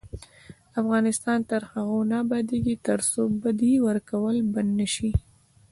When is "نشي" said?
4.79-5.11